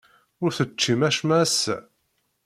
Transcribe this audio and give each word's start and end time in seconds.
Ur 0.43 0.51
teččim 0.57 1.01
acemma 1.07 1.37
ass-a? 1.43 1.77